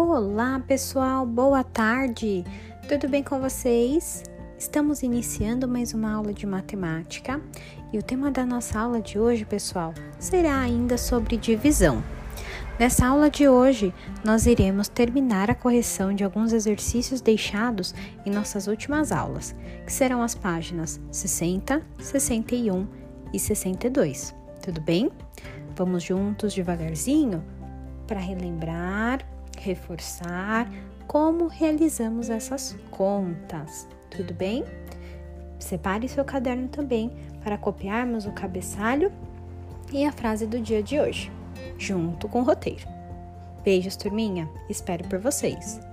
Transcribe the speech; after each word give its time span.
Olá, 0.00 0.60
pessoal, 0.60 1.26
boa 1.26 1.64
tarde! 1.64 2.44
Tudo 2.88 3.08
bem 3.08 3.20
com 3.20 3.40
vocês? 3.40 4.22
Estamos 4.56 5.02
iniciando 5.02 5.66
mais 5.66 5.92
uma 5.92 6.12
aula 6.12 6.32
de 6.32 6.46
matemática 6.46 7.40
e 7.92 7.98
o 7.98 8.02
tema 8.02 8.30
da 8.30 8.46
nossa 8.46 8.78
aula 8.78 9.00
de 9.00 9.18
hoje, 9.18 9.44
pessoal, 9.44 9.92
será 10.16 10.60
ainda 10.60 10.96
sobre 10.96 11.36
divisão. 11.36 12.00
Nessa 12.78 13.08
aula 13.08 13.28
de 13.28 13.48
hoje, 13.48 13.92
nós 14.24 14.46
iremos 14.46 14.86
terminar 14.86 15.50
a 15.50 15.54
correção 15.54 16.14
de 16.14 16.22
alguns 16.22 16.52
exercícios 16.52 17.20
deixados 17.20 17.92
em 18.24 18.30
nossas 18.30 18.68
últimas 18.68 19.10
aulas, 19.10 19.52
que 19.84 19.92
serão 19.92 20.22
as 20.22 20.32
páginas 20.32 21.00
60, 21.10 21.82
61 21.98 22.86
e 23.34 23.38
62. 23.40 24.32
Tudo 24.62 24.80
bem? 24.80 25.10
Vamos 25.74 26.04
juntos 26.04 26.54
devagarzinho 26.54 27.42
para 28.06 28.20
relembrar, 28.20 29.26
reforçar 29.68 30.70
como 31.06 31.46
realizamos 31.46 32.30
essas 32.30 32.76
contas. 32.90 33.86
Tudo 34.10 34.32
bem? 34.32 34.64
Separe 35.58 36.08
seu 36.08 36.24
caderno 36.24 36.68
também 36.68 37.10
para 37.42 37.58
copiarmos 37.58 38.26
o 38.26 38.32
cabeçalho 38.32 39.12
e 39.92 40.04
a 40.04 40.12
frase 40.12 40.46
do 40.46 40.60
dia 40.60 40.82
de 40.82 40.98
hoje, 40.98 41.32
junto 41.78 42.28
com 42.28 42.40
o 42.40 42.44
roteiro. 42.44 42.86
Beijos, 43.64 43.96
turminha. 43.96 44.48
Espero 44.68 45.06
por 45.08 45.18
vocês. 45.18 45.87